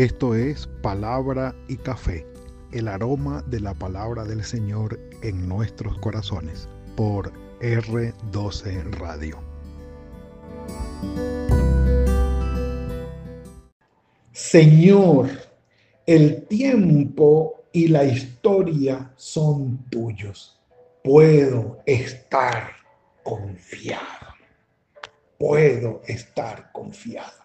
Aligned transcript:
Esto 0.00 0.34
es 0.34 0.66
Palabra 0.80 1.54
y 1.68 1.76
Café, 1.76 2.26
el 2.72 2.88
aroma 2.88 3.44
de 3.48 3.60
la 3.60 3.74
palabra 3.74 4.24
del 4.24 4.42
Señor 4.44 4.98
en 5.20 5.46
nuestros 5.46 5.98
corazones, 5.98 6.70
por 6.96 7.30
R12 7.60 8.92
Radio. 8.92 9.38
Señor, 14.32 15.28
el 16.06 16.46
tiempo 16.46 17.64
y 17.70 17.88
la 17.88 18.04
historia 18.04 19.12
son 19.16 19.84
tuyos. 19.90 20.58
Puedo 21.04 21.82
estar 21.84 22.70
confiado. 23.22 24.28
Puedo 25.38 26.00
estar 26.06 26.72
confiado. 26.72 27.39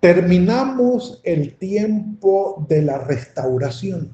Terminamos 0.00 1.20
el 1.24 1.56
tiempo 1.56 2.64
de 2.68 2.82
la 2.82 2.98
restauración. 2.98 4.10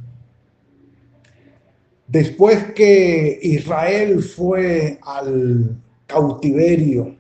Después 2.07 2.73
que 2.75 3.39
Israel 3.43 4.23
fue 4.23 4.99
al 5.03 5.77
cautiverio 6.07 7.17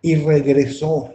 y 0.00 0.16
regresó 0.16 1.14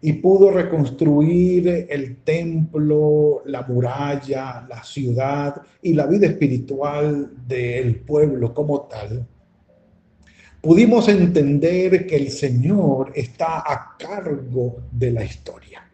y 0.00 0.12
pudo 0.14 0.50
reconstruir 0.50 1.86
el 1.90 2.18
templo, 2.18 3.42
la 3.46 3.62
muralla, 3.62 4.66
la 4.68 4.82
ciudad 4.84 5.60
y 5.82 5.94
la 5.94 6.06
vida 6.06 6.26
espiritual 6.26 7.32
del 7.46 7.96
pueblo 8.00 8.54
como 8.54 8.82
tal, 8.82 9.26
pudimos 10.60 11.08
entender 11.08 12.06
que 12.06 12.16
el 12.16 12.30
Señor 12.30 13.12
está 13.14 13.58
a 13.60 13.96
cargo 13.98 14.76
de 14.92 15.10
la 15.12 15.24
historia, 15.24 15.87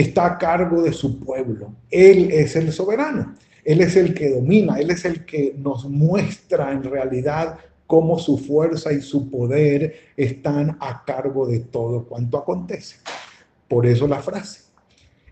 está 0.00 0.26
a 0.26 0.38
cargo 0.38 0.82
de 0.82 0.92
su 0.92 1.18
pueblo. 1.20 1.74
Él 1.90 2.30
es 2.30 2.54
el 2.54 2.70
soberano, 2.70 3.34
Él 3.64 3.80
es 3.80 3.96
el 3.96 4.12
que 4.12 4.28
domina, 4.28 4.78
Él 4.78 4.90
es 4.90 5.06
el 5.06 5.24
que 5.24 5.54
nos 5.56 5.88
muestra 5.88 6.70
en 6.72 6.82
realidad 6.84 7.58
cómo 7.86 8.18
su 8.18 8.36
fuerza 8.36 8.92
y 8.92 9.00
su 9.00 9.30
poder 9.30 9.94
están 10.16 10.76
a 10.80 11.02
cargo 11.04 11.46
de 11.46 11.60
todo 11.60 12.04
cuanto 12.04 12.36
acontece. 12.36 12.96
Por 13.68 13.86
eso 13.86 14.06
la 14.06 14.20
frase. 14.20 14.64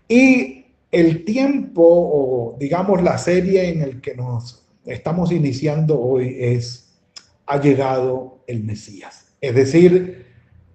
Y 0.07 0.65
el 0.91 1.25
tiempo, 1.25 1.83
o 1.83 2.57
digamos 2.59 3.03
la 3.03 3.19
serie 3.19 3.69
en 3.69 3.81
el 3.81 4.01
que 4.01 4.15
nos 4.15 4.65
estamos 4.85 5.31
iniciando 5.31 5.99
hoy 5.99 6.37
es, 6.39 6.97
ha 7.45 7.61
llegado 7.61 8.39
el 8.47 8.63
Mesías. 8.63 9.27
Es 9.41 9.53
decir, 9.53 10.24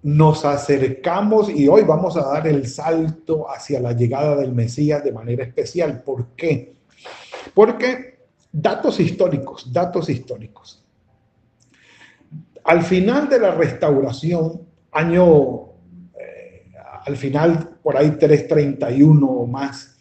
nos 0.03 0.45
acercamos 0.45 1.49
y 1.49 1.67
hoy 1.67 1.83
vamos 1.83 2.17
a 2.17 2.23
dar 2.23 2.47
el 2.47 2.67
salto 2.67 3.49
hacia 3.49 3.79
la 3.79 3.93
llegada 3.93 4.35
del 4.35 4.53
Mesías 4.53 5.03
de 5.03 5.11
manera 5.11 5.43
especial. 5.43 6.01
¿Por 6.03 6.27
qué? 6.35 6.75
Porque 7.53 8.19
datos 8.51 8.99
históricos, 8.99 9.71
datos 9.71 10.09
históricos. 10.09 10.83
Al 12.63 12.83
final 12.83 13.29
de 13.29 13.39
la 13.39 13.51
restauración, 13.51 14.61
año, 14.91 15.69
eh, 16.19 16.71
al 17.05 17.17
final 17.17 17.77
por 17.81 17.97
ahí 17.97 18.11
331 18.11 19.25
o 19.25 19.47
más, 19.47 19.97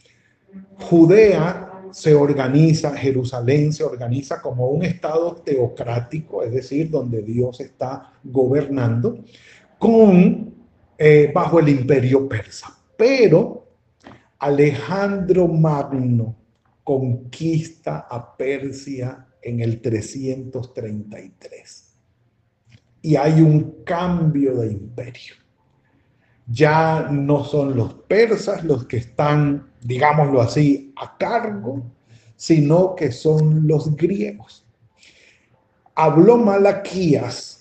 Judea 0.78 1.70
se 1.92 2.14
organiza, 2.14 2.96
Jerusalén 2.96 3.72
se 3.72 3.84
organiza 3.84 4.40
como 4.40 4.68
un 4.68 4.84
estado 4.84 5.34
teocrático, 5.36 6.42
es 6.42 6.52
decir, 6.52 6.90
donde 6.90 7.22
Dios 7.22 7.60
está 7.60 8.12
gobernando, 8.22 9.18
con, 9.80 10.54
eh, 10.96 11.32
bajo 11.34 11.58
el 11.58 11.70
imperio 11.70 12.28
persa. 12.28 12.72
Pero 12.96 13.66
Alejandro 14.38 15.48
Magno 15.48 16.36
conquista 16.84 18.06
a 18.10 18.36
Persia 18.36 19.26
en 19.42 19.60
el 19.60 19.80
333 19.80 21.90
y 23.02 23.16
hay 23.16 23.40
un 23.40 23.82
cambio 23.84 24.56
de 24.56 24.72
imperio. 24.72 25.34
Ya 26.46 27.08
no 27.10 27.44
son 27.44 27.76
los 27.76 27.94
persas 27.94 28.64
los 28.64 28.86
que 28.86 28.98
están, 28.98 29.72
digámoslo 29.80 30.42
así, 30.42 30.92
a 30.96 31.16
cargo, 31.16 31.82
sino 32.36 32.94
que 32.94 33.12
son 33.12 33.66
los 33.66 33.96
griegos. 33.96 34.66
Habló 35.94 36.36
Malaquías, 36.36 37.59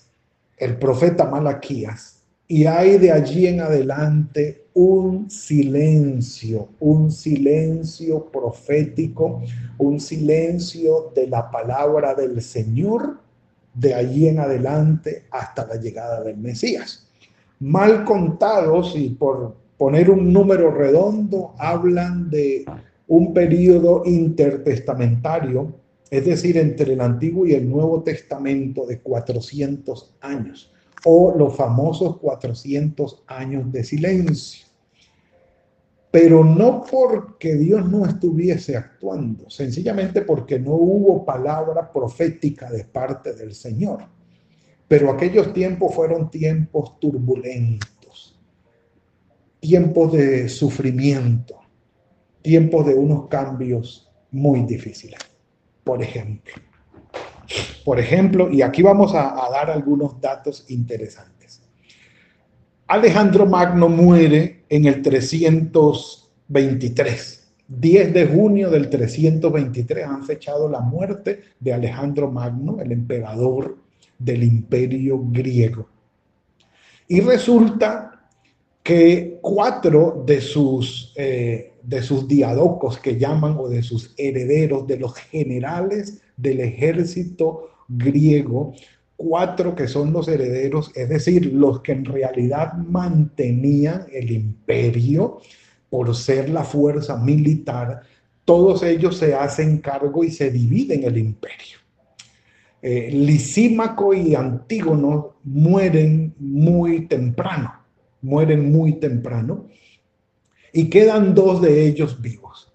el 0.60 0.76
profeta 0.76 1.24
Malaquías, 1.24 2.22
y 2.46 2.66
hay 2.66 2.98
de 2.98 3.10
allí 3.10 3.46
en 3.46 3.60
adelante 3.60 4.66
un 4.74 5.30
silencio, 5.30 6.68
un 6.80 7.10
silencio 7.10 8.26
profético, 8.26 9.42
un 9.78 9.98
silencio 9.98 11.12
de 11.14 11.26
la 11.28 11.50
palabra 11.50 12.14
del 12.14 12.42
Señor 12.42 13.18
de 13.74 13.94
allí 13.94 14.28
en 14.28 14.40
adelante 14.40 15.24
hasta 15.30 15.66
la 15.66 15.76
llegada 15.76 16.22
del 16.22 16.36
Mesías. 16.36 17.06
Mal 17.60 18.04
contados 18.04 18.94
y 18.96 19.10
por 19.10 19.54
poner 19.78 20.10
un 20.10 20.32
número 20.32 20.70
redondo, 20.70 21.54
hablan 21.58 22.30
de 22.30 22.64
un 23.06 23.32
periodo 23.32 24.02
intertestamentario, 24.04 25.72
es 26.10 26.24
decir, 26.24 26.56
entre 26.58 26.94
el 26.94 27.00
Antiguo 27.00 27.46
y 27.46 27.54
el 27.54 27.68
Nuevo 27.68 28.02
Testamento 28.02 28.86
de 28.86 29.00
400 29.00 30.16
años, 30.20 30.72
o 31.04 31.34
los 31.36 31.56
famosos 31.56 32.18
400 32.18 33.24
años 33.28 33.72
de 33.72 33.84
silencio 33.84 34.70
pero 36.10 36.42
no 36.44 36.84
porque 36.90 37.54
Dios 37.54 37.88
no 37.88 38.04
estuviese 38.04 38.76
actuando, 38.76 39.48
sencillamente 39.48 40.22
porque 40.22 40.58
no 40.58 40.72
hubo 40.72 41.24
palabra 41.24 41.92
profética 41.92 42.70
de 42.70 42.84
parte 42.84 43.32
del 43.34 43.54
Señor. 43.54 44.04
Pero 44.88 45.10
aquellos 45.10 45.52
tiempos 45.52 45.94
fueron 45.94 46.28
tiempos 46.28 46.98
turbulentos, 46.98 48.36
tiempos 49.60 50.12
de 50.12 50.48
sufrimiento, 50.48 51.60
tiempos 52.42 52.86
de 52.86 52.94
unos 52.94 53.28
cambios 53.28 54.10
muy 54.32 54.62
difíciles. 54.62 55.20
Por 55.84 56.02
ejemplo, 56.02 56.54
por 57.84 57.98
ejemplo, 57.98 58.50
y 58.50 58.62
aquí 58.62 58.80
vamos 58.82 59.14
a, 59.14 59.34
dar 59.50 59.70
algunos 59.70 60.18
datos 60.20 60.64
interesantes. 60.68 61.62
Alejandro 62.86 63.46
Magno 63.46 63.88
muere 63.88 64.64
en 64.68 64.84
el 64.84 65.02
323. 65.02 67.38
10 67.68 68.12
de 68.12 68.26
junio 68.26 68.68
del 68.68 68.90
323 68.90 70.04
han 70.04 70.24
fechado 70.24 70.68
la 70.68 70.80
muerte 70.80 71.40
de 71.60 71.72
Alejandro 71.72 72.28
Magno, 72.30 72.80
el 72.80 72.92
emperador 72.92 73.78
del 74.18 74.42
imperio 74.42 75.22
griego. 75.24 75.88
Y 77.06 77.20
resulta 77.20 78.19
que 78.82 79.38
cuatro 79.42 80.22
de 80.26 80.40
sus, 80.40 81.12
eh, 81.16 81.74
de 81.82 82.02
sus 82.02 82.26
diadocos 82.26 82.98
que 82.98 83.18
llaman 83.18 83.56
o 83.58 83.68
de 83.68 83.82
sus 83.82 84.14
herederos, 84.16 84.86
de 84.86 84.98
los 84.98 85.14
generales 85.14 86.20
del 86.36 86.60
ejército 86.60 87.70
griego, 87.88 88.74
cuatro 89.16 89.74
que 89.74 89.86
son 89.86 90.12
los 90.12 90.28
herederos, 90.28 90.92
es 90.94 91.08
decir, 91.08 91.52
los 91.52 91.80
que 91.80 91.92
en 91.92 92.04
realidad 92.04 92.72
mantenían 92.74 94.06
el 94.12 94.30
imperio 94.30 95.40
por 95.90 96.16
ser 96.16 96.48
la 96.48 96.64
fuerza 96.64 97.16
militar, 97.16 98.00
todos 98.44 98.82
ellos 98.82 99.18
se 99.18 99.34
hacen 99.34 99.78
cargo 99.78 100.24
y 100.24 100.30
se 100.30 100.50
dividen 100.50 101.04
el 101.04 101.18
imperio. 101.18 101.78
Eh, 102.80 103.10
Lisímaco 103.12 104.14
y 104.14 104.34
Antígono 104.34 105.34
mueren 105.44 106.34
muy 106.38 107.06
temprano, 107.06 107.74
mueren 108.22 108.70
muy 108.70 108.94
temprano, 108.94 109.66
y 110.72 110.88
quedan 110.88 111.34
dos 111.34 111.60
de 111.60 111.86
ellos 111.86 112.20
vivos, 112.20 112.72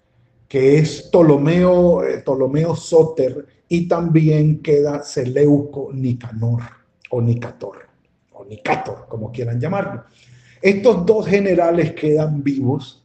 que 0.48 0.78
es 0.78 1.04
Ptolomeo, 1.04 2.04
eh, 2.04 2.20
Ptolomeo 2.20 2.76
Soter 2.76 3.46
y 3.70 3.88
también 3.88 4.62
queda 4.62 5.02
Seleuco 5.04 5.92
Nicanor 5.94 6.62
o 7.10 7.22
Nicator 7.22 7.88
o 8.34 8.46
Nicator, 8.46 9.06
como 9.08 9.32
quieran 9.32 9.60
llamarlo. 9.60 10.04
Estos 10.62 11.06
dos 11.06 11.28
generales 11.28 11.94
quedan 11.94 12.44
vivos 12.44 13.04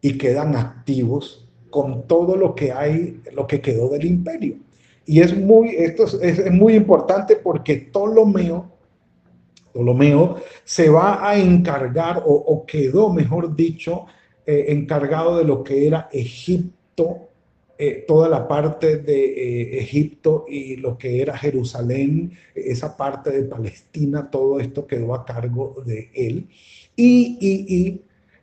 y 0.00 0.16
quedan 0.16 0.56
activos 0.56 1.48
con 1.70 2.06
todo 2.06 2.36
lo 2.36 2.54
que 2.54 2.72
hay, 2.72 3.20
lo 3.32 3.46
que 3.46 3.60
quedó 3.60 3.88
del 3.88 4.04
imperio. 4.06 4.56
Y 5.06 5.20
es 5.20 5.36
muy, 5.36 5.70
esto 5.70 6.04
es, 6.20 6.50
muy 6.52 6.74
importante 6.74 7.36
porque 7.36 7.88
Ptolomeo, 7.90 8.70
Ptolomeo 9.72 10.36
se 10.64 10.88
va 10.88 11.28
a 11.28 11.38
encargar, 11.38 12.22
o, 12.26 12.64
quedó, 12.66 13.12
mejor 13.12 13.54
dicho, 13.54 14.06
eh, 14.46 14.66
encargado 14.68 15.38
de 15.38 15.44
lo 15.44 15.62
que 15.62 15.86
era 15.86 16.08
Egipto 16.12 17.30
eh, 17.82 18.04
toda 18.06 18.28
la 18.28 18.46
parte 18.46 18.98
de 18.98 19.24
eh, 19.24 19.80
Egipto 19.80 20.44
y 20.46 20.76
lo 20.76 20.98
que 20.98 21.22
era 21.22 21.38
Jerusalén, 21.38 22.30
esa 22.54 22.94
parte 22.94 23.30
de 23.30 23.44
Palestina, 23.44 24.30
todo 24.30 24.60
esto 24.60 24.86
quedó 24.86 25.14
a 25.14 25.24
cargo 25.24 25.82
de 25.86 26.10
él. 26.12 26.46
Y, 26.94 28.02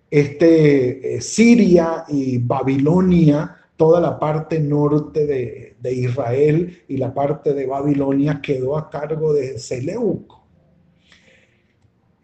este, 0.09 1.17
eh, 1.17 1.21
Siria 1.21 2.05
y 2.07 2.39
Babilonia, 2.39 3.57
toda 3.75 4.01
la 4.01 4.17
parte 4.17 4.59
norte 4.59 5.27
de, 5.27 5.75
de, 5.79 5.93
Israel 5.93 6.75
y 6.87 6.97
la 6.97 7.13
parte 7.13 7.53
de 7.53 7.67
Babilonia 7.67 8.41
quedó 8.41 8.75
a 8.75 8.89
cargo 8.89 9.33
de 9.33 9.59
Seleuco. 9.59 10.36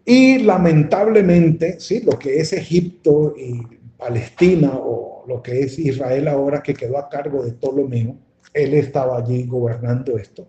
Y 0.05 0.39
lamentablemente, 0.39 1.79
sí, 1.79 2.01
lo 2.01 2.19
que 2.19 2.39
es 2.39 2.53
Egipto 2.53 3.33
y 3.37 3.61
Palestina 3.97 4.71
o 4.73 5.23
lo 5.27 5.41
que 5.41 5.61
es 5.61 5.79
Israel 5.79 6.27
ahora 6.27 6.61
que 6.61 6.73
quedó 6.73 6.97
a 6.97 7.09
cargo 7.09 7.43
de 7.43 7.53
Ptolomeo, 7.53 8.17
él 8.53 8.73
estaba 8.73 9.17
allí 9.17 9.45
gobernando 9.45 10.17
esto, 10.17 10.47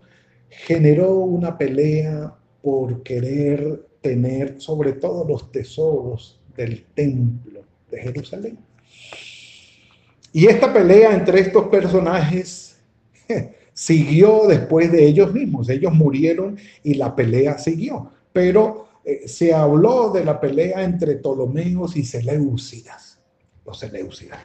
generó 0.49 1.15
una 1.15 1.57
pelea 1.57 2.33
por 2.61 3.01
querer 3.03 3.85
tener 4.01 4.59
sobre 4.59 4.93
todo 4.93 5.25
los 5.25 5.51
tesoros 5.51 6.39
del 6.55 6.83
templo 6.93 7.61
de 7.89 7.99
Jerusalén. 8.01 8.57
Y 10.33 10.47
esta 10.47 10.73
pelea 10.73 11.13
entre 11.13 11.39
estos 11.39 11.67
personajes 11.67 12.77
siguió 13.73 14.47
después 14.47 14.91
de 14.91 15.05
ellos 15.05 15.33
mismos. 15.33 15.69
Ellos 15.69 15.93
murieron 15.93 16.57
y 16.83 16.95
la 16.95 17.15
pelea 17.15 17.57
siguió. 17.57 18.11
Pero 18.33 18.84
eh, 19.05 19.27
se 19.27 19.53
habló 19.53 20.09
de 20.09 20.25
la 20.25 20.39
pelea 20.39 20.83
entre 20.83 21.17
Ptolomeos 21.17 21.95
y 21.95 22.03
Seleucidas. 22.03 23.19
Los 23.63 23.77
Seleucidas. 23.77 24.39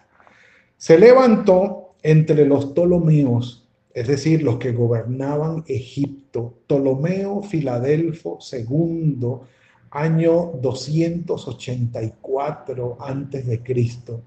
Se 0.76 0.98
levantó 0.98 1.94
entre 2.02 2.44
los 2.44 2.66
Ptolomeos, 2.66 3.66
es 3.94 4.06
decir, 4.06 4.42
los 4.42 4.58
que 4.58 4.72
gobernaban 4.72 5.64
Egipto, 5.66 6.58
Ptolomeo 6.66 7.42
Filadelfo 7.42 8.38
II, 8.52 9.26
año 9.90 10.52
284 10.60 12.98
antes 13.00 13.46
de 13.46 13.62
Cristo. 13.62 14.24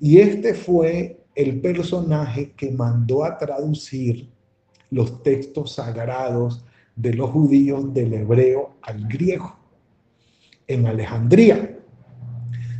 Y 0.00 0.18
este 0.18 0.54
fue 0.54 1.20
el 1.36 1.60
personaje 1.60 2.50
que 2.56 2.72
mandó 2.72 3.24
a 3.24 3.38
traducir 3.38 4.28
los 4.90 5.22
textos 5.22 5.74
sagrados 5.74 6.64
de 6.96 7.14
los 7.14 7.30
judíos 7.30 7.94
del 7.94 8.14
hebreo 8.14 8.72
al 8.82 9.06
griego 9.06 9.65
en 10.66 10.86
Alejandría. 10.86 11.76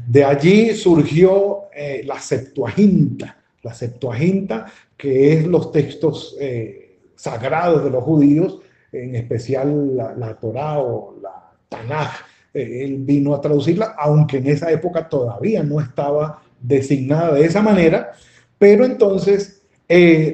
De 0.06 0.24
allí 0.24 0.74
surgió 0.74 1.64
eh, 1.74 2.02
la 2.04 2.20
Septuaginta, 2.20 3.36
la 3.62 3.74
Septuaginta 3.74 4.66
que 4.96 5.34
es 5.34 5.46
los 5.46 5.72
textos 5.72 6.36
eh, 6.40 7.00
sagrados 7.16 7.84
de 7.84 7.90
los 7.90 8.02
judíos, 8.02 8.60
en 8.92 9.14
especial 9.16 9.96
la, 9.96 10.14
la 10.14 10.34
Torá 10.38 10.78
o 10.78 11.18
la 11.20 11.52
Tanaj, 11.68 12.12
eh, 12.54 12.84
él 12.84 12.98
vino 12.98 13.34
a 13.34 13.40
traducirla, 13.40 13.94
aunque 13.98 14.38
en 14.38 14.46
esa 14.46 14.70
época 14.70 15.08
todavía 15.08 15.62
no 15.62 15.80
estaba 15.80 16.40
designada 16.60 17.34
de 17.34 17.44
esa 17.44 17.60
manera, 17.60 18.12
pero 18.58 18.84
entonces 18.84 19.62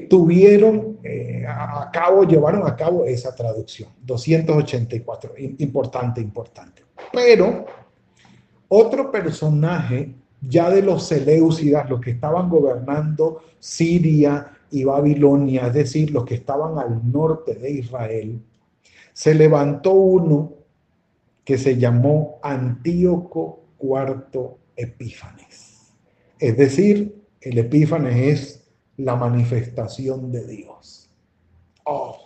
tuvieron 0.08 0.98
a 1.46 1.90
cabo, 1.92 2.24
llevaron 2.24 2.66
a 2.66 2.74
cabo 2.74 3.04
esa 3.04 3.34
traducción, 3.34 3.90
284, 4.00 5.34
importante, 5.58 6.22
importante. 6.22 6.82
Pero 7.12 7.66
otro 8.68 9.10
personaje 9.10 10.14
ya 10.40 10.70
de 10.70 10.82
los 10.82 11.06
Seleucidas, 11.06 11.88
los 11.88 12.00
que 12.00 12.12
estaban 12.12 12.48
gobernando 12.48 13.42
Siria 13.58 14.52
y 14.70 14.84
Babilonia, 14.84 15.68
es 15.68 15.74
decir, 15.74 16.10
los 16.10 16.24
que 16.24 16.34
estaban 16.34 16.78
al 16.78 17.12
norte 17.12 17.54
de 17.54 17.70
Israel, 17.70 18.40
se 19.12 19.34
levantó 19.34 19.92
uno 19.92 20.54
que 21.44 21.58
se 21.58 21.76
llamó 21.76 22.38
Antíoco 22.42 23.60
IV 23.80 24.56
Epífanes. 24.76 25.92
Es 26.38 26.56
decir, 26.56 27.22
el 27.40 27.58
Epífanes 27.58 28.16
es 28.16 28.68
la 28.96 29.16
manifestación 29.16 30.32
de 30.32 30.46
Dios. 30.46 31.10
Oh. 31.84 32.16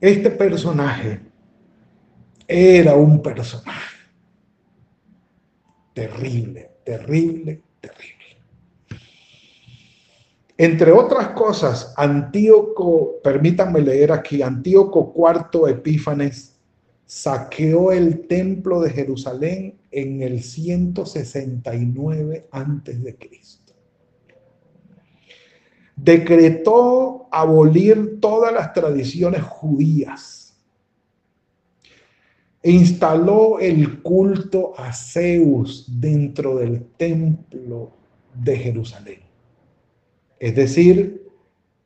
Este 0.00 0.30
personaje 0.30 1.20
era 2.46 2.94
un 2.94 3.22
personaje 3.22 3.94
terrible, 5.94 6.72
terrible, 6.84 7.62
terrible. 7.80 8.14
Entre 10.56 10.92
otras 10.92 11.30
cosas, 11.30 11.92
Antíoco, 11.96 13.20
permítanme 13.22 13.80
leer 13.80 14.12
aquí, 14.12 14.42
Antíoco 14.42 15.14
IV 15.16 15.70
Epífanes 15.70 16.56
saqueó 17.06 17.92
el 17.92 18.26
templo 18.26 18.80
de 18.80 18.90
Jerusalén 18.90 19.78
en 19.90 20.22
el 20.22 20.42
169 20.42 22.48
antes 22.50 23.02
de 23.02 23.16
Cristo. 23.16 23.72
Decretó 25.96 27.28
abolir 27.30 28.18
todas 28.20 28.52
las 28.52 28.72
tradiciones 28.72 29.42
judías. 29.42 30.43
Instaló 32.64 33.60
el 33.60 34.00
culto 34.00 34.72
a 34.78 34.92
Zeus 34.92 35.86
dentro 36.00 36.56
del 36.56 36.82
templo 36.96 37.92
de 38.34 38.56
Jerusalén. 38.56 39.20
Es 40.38 40.54
decir, 40.54 41.28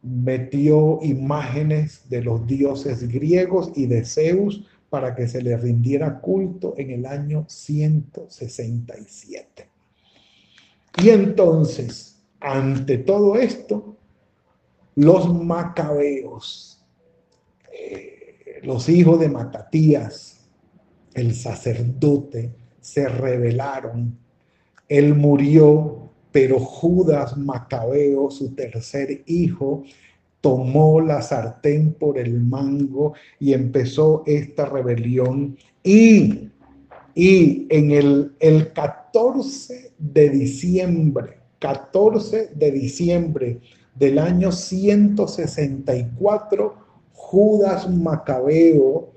metió 0.02 1.00
imágenes 1.02 2.08
de 2.08 2.22
los 2.22 2.46
dioses 2.46 3.08
griegos 3.08 3.72
y 3.74 3.86
de 3.86 4.04
Zeus 4.04 4.64
para 4.88 5.16
que 5.16 5.26
se 5.26 5.42
le 5.42 5.56
rindiera 5.56 6.20
culto 6.20 6.74
en 6.78 6.90
el 6.90 7.06
año 7.06 7.44
167. 7.48 9.68
Y 11.02 11.08
entonces, 11.10 12.22
ante 12.40 12.98
todo 12.98 13.36
esto, 13.36 13.96
los 14.94 15.34
macabeos, 15.34 16.84
eh, 17.72 18.60
los 18.62 18.88
hijos 18.88 19.18
de 19.20 19.28
Matatías, 19.28 20.37
el 21.18 21.34
sacerdote, 21.34 22.50
se 22.80 23.08
rebelaron. 23.08 24.16
Él 24.88 25.14
murió, 25.14 26.10
pero 26.32 26.58
Judas 26.58 27.36
Macabeo, 27.36 28.30
su 28.30 28.54
tercer 28.54 29.22
hijo, 29.26 29.84
tomó 30.40 31.00
la 31.00 31.20
sartén 31.20 31.94
por 31.94 32.16
el 32.18 32.40
mango 32.40 33.14
y 33.38 33.52
empezó 33.52 34.22
esta 34.26 34.64
rebelión. 34.66 35.56
Y, 35.82 36.48
y 37.14 37.66
en 37.68 37.90
el, 37.90 38.32
el 38.40 38.72
14 38.72 39.92
de 39.98 40.30
diciembre, 40.30 41.38
14 41.58 42.52
de 42.54 42.70
diciembre 42.70 43.60
del 43.94 44.18
año 44.18 44.52
164, 44.52 46.74
Judas 47.12 47.90
Macabeo, 47.90 49.12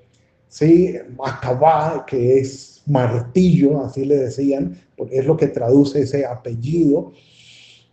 ¿sí? 0.52 0.96
Macabá, 1.18 2.06
que 2.06 2.40
es 2.40 2.84
martillo, 2.86 3.84
así 3.86 4.06
le 4.06 4.18
decían, 4.18 4.78
porque 4.98 5.18
es 5.18 5.26
lo 5.26 5.38
que 5.38 5.48
traduce 5.48 6.02
ese 6.02 6.26
apellido, 6.26 7.14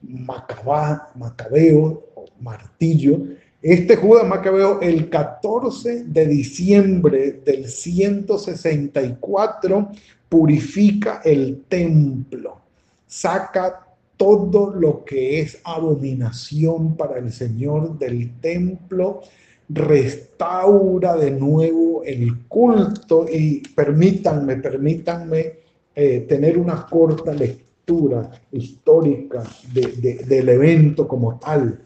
Macabá, 0.03 1.13
Macabeo, 1.15 2.05
martillo. 2.41 3.21
Este 3.63 3.95
Judas 3.97 4.27
Macabeo, 4.27 4.81
el 4.81 5.09
14 5.09 6.05
de 6.05 6.27
diciembre 6.27 7.41
del 7.45 7.69
164, 7.69 9.91
purifica 10.29 11.21
el 11.25 11.63
templo, 11.69 12.61
saca 13.07 13.87
todo 14.17 14.75
lo 14.75 15.05
que 15.05 15.39
es 15.41 15.61
abominación 15.65 16.97
para 16.97 17.19
el 17.19 17.33
Señor 17.33 17.99
del 17.99 18.41
templo, 18.41 19.23
restaura 19.69 21.17
de 21.17 21.31
nuevo 21.31 22.03
el 22.05 22.47
culto 22.49 23.27
y 23.31 23.61
permítanme, 23.75 24.57
permítanme 24.57 25.53
eh, 25.95 26.21
tener 26.29 26.57
una 26.57 26.87
corta 26.87 27.35
lectura 27.35 28.31
histórica 28.53 29.43
del 29.73 30.49
evento 30.49 31.09
como 31.09 31.39
tal. 31.39 31.81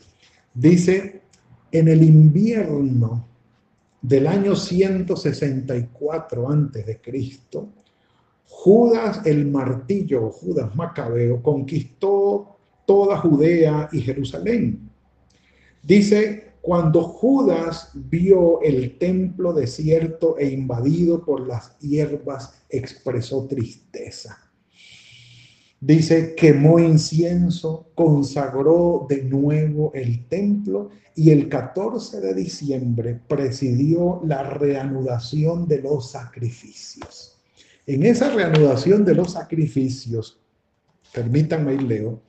Dice, 0.55 1.23
en 1.71 1.89
el 1.89 2.03
invierno 2.03 3.27
del 4.01 4.27
año 4.27 4.55
164 4.55 6.51
antes 6.51 6.87
de 6.87 7.01
Cristo, 7.01 7.69
Judas 8.47 9.23
el 9.25 9.47
martillo, 9.47 10.31
Judas 10.31 10.75
Macabeo, 10.75 11.43
conquistó 11.43 12.57
toda 12.85 13.17
Judea 13.19 13.89
y 13.93 14.01
Jerusalén. 14.01 14.91
Dice, 15.83 16.52
cuando 16.63 17.03
Judas 17.03 17.91
vio 17.93 18.63
el 18.63 18.97
templo 18.97 19.53
desierto 19.53 20.39
e 20.39 20.49
invadido 20.49 21.25
por 21.25 21.45
las 21.47 21.77
hierbas, 21.81 22.55
expresó 22.71 23.47
tristeza. 23.47 24.39
Dice, 25.81 26.37
quemó 26.37 26.79
incienso, 26.79 27.91
consagró 27.97 29.07
de 29.09 29.25
nuevo 29.25 29.91
el 29.93 30.29
templo 30.29 30.91
y 31.17 31.31
el 31.31 31.49
14 31.49 32.21
de 32.21 32.33
diciembre 32.33 33.21
presidió 33.27 34.21
la 34.25 34.45
reanudación 34.45 35.67
de 35.67 35.83
los 35.83 36.13
sacrificios. 36.13 37.41
En 37.89 38.07
esa 38.07 38.31
reanudación 38.31 39.05
de 39.05 39.17
los 39.17 39.33
sacrificios, 39.33 40.39
permítanme 41.13 41.75
ir 41.75 41.83
leo, 41.83 42.23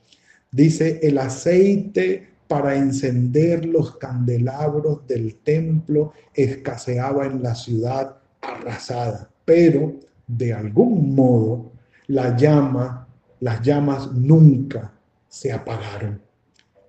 dice 0.50 0.98
el 1.04 1.18
aceite 1.18 2.33
para 2.48 2.76
encender 2.76 3.64
los 3.64 3.96
candelabros 3.96 5.06
del 5.06 5.36
templo 5.36 6.12
escaseaba 6.34 7.26
en 7.26 7.42
la 7.42 7.54
ciudad 7.54 8.16
arrasada, 8.40 9.30
pero 9.44 9.94
de 10.26 10.52
algún 10.52 11.14
modo 11.14 11.72
las 12.06 12.40
llamas 12.40 14.12
nunca 14.12 14.92
se 15.28 15.52
apagaron. 15.52 16.20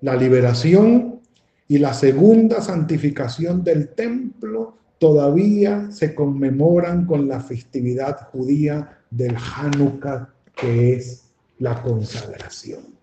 La 0.01 0.15
liberación 0.15 1.21
y 1.67 1.77
la 1.77 1.93
segunda 1.93 2.62
santificación 2.62 3.63
del 3.63 3.89
templo 3.89 4.77
todavía 5.00 5.89
se 5.91 6.13
conmemoran 6.13 7.05
con 7.05 7.27
la 7.27 7.39
festividad 7.39 8.29
judía 8.31 9.00
del 9.09 9.35
Hanukkah, 9.35 10.29
que 10.55 10.93
es 10.93 11.25
la 11.59 11.81
consagración. 11.81 12.95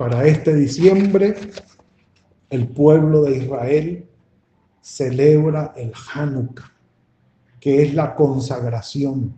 Para 0.00 0.26
este 0.26 0.54
diciembre, 0.54 1.36
el 2.48 2.68
pueblo 2.68 3.20
de 3.24 3.36
Israel 3.36 4.08
celebra 4.80 5.74
el 5.76 5.92
Hanukkah, 6.14 6.72
que 7.60 7.82
es 7.82 7.92
la 7.92 8.14
consagración, 8.14 9.34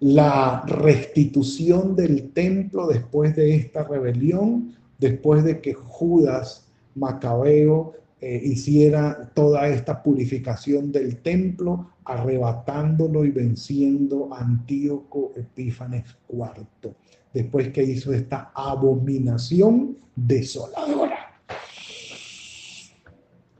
la 0.00 0.64
restitución 0.66 1.94
del 1.94 2.32
templo 2.32 2.86
después 2.86 3.36
de 3.36 3.56
esta 3.56 3.84
rebelión, 3.84 4.74
después 4.98 5.44
de 5.44 5.60
que 5.60 5.74
Judas 5.74 6.66
Macabeo 6.94 7.92
eh, 8.26 8.40
hiciera 8.42 9.30
toda 9.34 9.68
esta 9.68 10.02
purificación 10.02 10.90
del 10.90 11.18
templo, 11.18 11.90
arrebatándolo 12.06 13.22
y 13.26 13.30
venciendo 13.30 14.32
a 14.32 14.40
Antíoco 14.40 15.34
Epífanes 15.36 16.04
IV 16.30 16.94
después 17.34 17.68
que 17.68 17.82
hizo 17.82 18.14
esta 18.14 18.50
abominación 18.54 19.98
desoladora. 20.16 21.38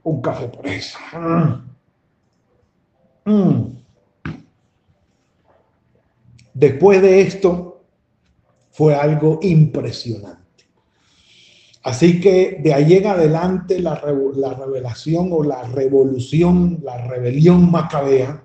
Un 0.03 0.23
café 0.23 0.49
por 0.49 0.67
eso. 0.67 0.97
Mm. 3.27 3.65
Después 6.55 7.03
de 7.03 7.21
esto 7.21 7.85
fue 8.71 8.95
algo 8.95 9.41
impresionante. 9.43 10.44
Así 11.85 12.19
que 12.19 12.61
de 12.63 12.73
ahí 12.73 12.95
en 12.95 13.07
adelante 13.07 13.79
la, 13.79 14.01
la 14.37 14.55
revelación 14.55 15.29
o 15.33 15.45
la 15.45 15.65
revolución, 15.65 16.81
la 16.83 17.07
rebelión 17.07 17.71
macabea, 17.71 18.43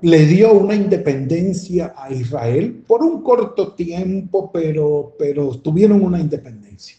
le 0.00 0.24
dio 0.24 0.54
una 0.54 0.74
independencia 0.74 1.94
a 1.94 2.10
Israel 2.10 2.82
por 2.86 3.02
un 3.02 3.22
corto 3.22 3.74
tiempo, 3.74 4.50
pero, 4.50 5.14
pero 5.18 5.58
tuvieron 5.58 6.02
una 6.02 6.18
independencia. 6.18 6.96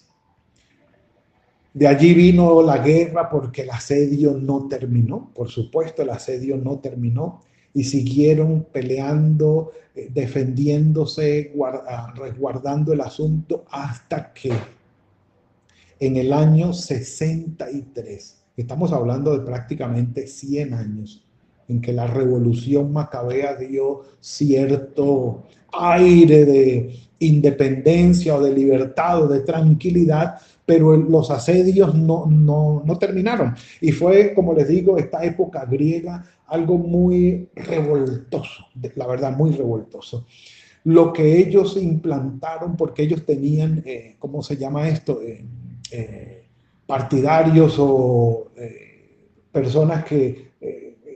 De 1.74 1.88
allí 1.88 2.14
vino 2.14 2.62
la 2.62 2.78
guerra 2.78 3.28
porque 3.28 3.64
el 3.64 3.72
asedio 3.72 4.34
no 4.34 4.68
terminó, 4.68 5.32
por 5.34 5.50
supuesto 5.50 6.04
el 6.04 6.12
asedio 6.12 6.58
no 6.58 6.78
terminó 6.78 7.42
y 7.74 7.84
siguieron 7.86 8.68
peleando, 8.72 9.72
eh, 9.96 10.10
defendiéndose, 10.14 11.54
resguardando 12.16 12.94
el 12.94 13.02
asunto 13.02 13.66
hasta 13.72 14.32
que 14.32 14.77
en 16.00 16.18
el 16.18 16.34
año 16.34 16.74
63, 16.74 18.44
estamos 18.56 18.92
hablando 18.92 19.38
de 19.38 19.46
prácticamente 19.46 20.28
100 20.28 20.74
años, 20.74 21.26
en 21.68 21.82
que 21.82 21.92
la 21.92 22.08
revolución 22.08 22.94
macabea 22.94 23.56
dio 23.56 24.04
cierto 24.20 25.44
aire 25.74 26.46
de 26.46 26.96
independencia 27.20 28.36
o 28.36 28.42
de 28.42 28.54
libertad 28.54 29.24
o 29.24 29.28
de 29.28 29.42
tranquilidad, 29.42 30.36
pero 30.66 30.96
los 30.96 31.32
asedios 31.32 31.96
no, 31.96 32.26
no, 32.26 32.84
no 32.86 32.98
terminaron. 32.98 33.56
Y 33.82 33.92
fue, 33.92 34.34
como 34.34 34.54
les 34.54 34.68
digo, 34.68 34.98
esta 34.98 35.24
época 35.24 35.66
griega 35.66 36.24
algo 36.48 36.78
muy 36.78 37.50
revoltoso, 37.56 38.68
la 38.96 39.08
verdad, 39.08 39.36
muy 39.36 39.52
revoltoso. 39.52 40.26
Lo 40.84 41.12
que 41.12 41.38
ellos 41.40 41.76
implantaron, 41.76 42.78
porque 42.78 43.04
ellos 43.04 43.26
tenían, 43.26 43.84
eh, 43.86 44.16
¿cómo 44.20 44.42
se 44.42 44.56
llama 44.56 44.88
esto? 44.88 45.22
Eh, 45.22 45.44
eh, 45.92 46.46
partidarios 46.86 47.76
o 47.80 48.52
personas 49.52 50.06
que 50.06 50.48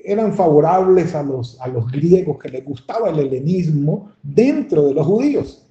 eran 0.04 0.34
favorables 0.34 1.14
a 1.16 1.24
los, 1.24 1.60
a 1.62 1.68
los 1.68 1.90
griegos, 1.92 2.38
que 2.40 2.50
les 2.50 2.66
gustaba 2.66 3.10
el 3.10 3.20
helenismo 3.20 4.12
dentro 4.22 4.88
de 4.88 4.94
los 4.94 5.06
judíos. 5.06 5.66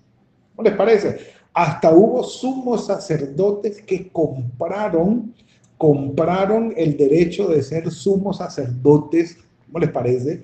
¿No 0.56 0.64
les 0.64 0.74
parece? 0.74 1.18
Hasta 1.52 1.92
hubo 1.92 2.22
sumos 2.22 2.86
sacerdotes 2.86 3.82
que 3.82 4.08
compraron, 4.08 5.34
compraron 5.76 6.72
el 6.76 6.96
derecho 6.96 7.48
de 7.48 7.60
ser 7.62 7.90
sumos 7.90 8.36
sacerdotes, 8.38 9.36
¿cómo 9.66 9.80
les 9.80 9.90
parece? 9.90 10.42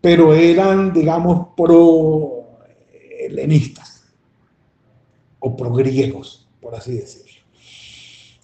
Pero 0.00 0.32
eran, 0.34 0.92
digamos, 0.92 1.48
pro-helenistas 1.56 4.04
o 5.40 5.56
pro-griegos, 5.56 6.48
por 6.60 6.72
así 6.74 6.92
decirlo. 6.92 7.29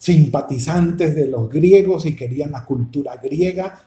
Simpatizantes 0.07 1.17
de 1.17 1.27
los 1.27 1.51
griegos 1.51 2.07
y 2.07 2.15
querían 2.15 2.53
la 2.53 2.65
cultura 2.65 3.17
griega, 3.17 3.83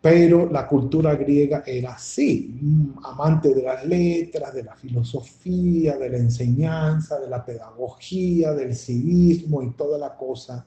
pero 0.00 0.48
la 0.48 0.68
cultura 0.68 1.16
griega 1.16 1.64
era 1.66 1.94
así, 1.94 2.56
amante 3.02 3.52
de 3.52 3.62
las 3.62 3.84
letras, 3.84 4.54
de 4.54 4.62
la 4.62 4.76
filosofía, 4.76 5.98
de 5.98 6.08
la 6.08 6.18
enseñanza, 6.18 7.18
de 7.18 7.28
la 7.28 7.44
pedagogía, 7.44 8.52
del 8.52 8.76
civismo 8.76 9.60
y 9.60 9.72
toda 9.72 9.98
la 9.98 10.16
cosa, 10.16 10.64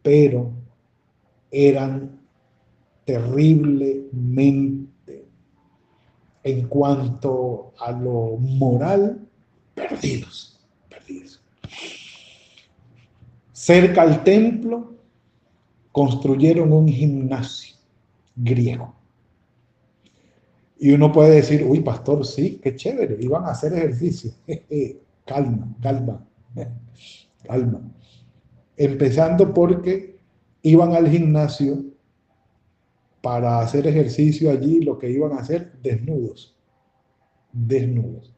pero 0.00 0.52
eran 1.50 2.20
terriblemente 3.04 5.26
en 6.44 6.68
cuanto 6.68 7.72
a 7.80 7.90
lo 7.90 8.36
moral, 8.36 9.26
perdidos. 9.74 10.53
Cerca 13.64 14.02
al 14.02 14.22
templo 14.24 14.94
construyeron 15.90 16.70
un 16.70 16.86
gimnasio 16.86 17.74
griego. 18.36 18.94
Y 20.78 20.92
uno 20.92 21.10
puede 21.10 21.36
decir, 21.36 21.64
uy, 21.66 21.80
pastor, 21.80 22.26
sí, 22.26 22.60
qué 22.62 22.76
chévere, 22.76 23.16
iban 23.18 23.46
a 23.46 23.52
hacer 23.52 23.72
ejercicio. 23.72 24.32
calma, 25.24 25.74
calma, 25.80 26.26
calma. 27.42 27.80
Empezando 28.76 29.54
porque 29.54 30.18
iban 30.60 30.92
al 30.92 31.08
gimnasio 31.08 31.86
para 33.22 33.60
hacer 33.60 33.86
ejercicio 33.86 34.50
allí, 34.50 34.82
lo 34.82 34.98
que 34.98 35.08
iban 35.08 35.32
a 35.32 35.40
hacer 35.40 35.72
desnudos, 35.80 36.54
desnudos. 37.50 38.36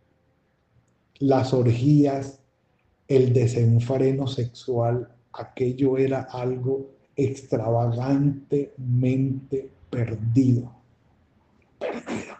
Las 1.18 1.52
orgías, 1.52 2.40
el 3.09 3.33
desenfreno 3.33 4.28
sexual, 4.28 5.15
aquello 5.37 5.99
era 5.99 6.28
algo 6.31 6.93
extravagantemente 7.14 9.69
perdido, 9.90 10.73
perdido. 11.78 12.37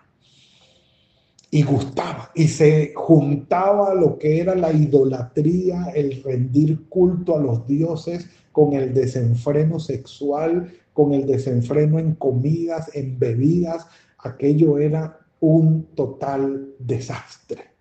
Y 1.51 1.63
gustaba, 1.63 2.31
y 2.35 2.49
se 2.49 2.93
juntaba 2.95 3.95
lo 3.95 4.19
que 4.19 4.41
era 4.41 4.55
la 4.55 4.73
idolatría, 4.73 5.93
el 5.95 6.23
rendir 6.23 6.87
culto 6.89 7.37
a 7.37 7.41
los 7.41 7.67
dioses 7.67 8.29
con 8.53 8.75
el 8.75 8.93
desenfreno 8.93 9.79
sexual, 9.79 10.73
con 10.93 11.13
el 11.13 11.27
desenfreno 11.27 11.99
en 11.99 12.15
comidas, 12.15 12.91
en 12.95 13.19
bebidas, 13.19 13.87
aquello 14.19 14.79
era 14.79 15.19
un 15.41 15.87
total 15.95 16.75
desastre. 16.79 17.76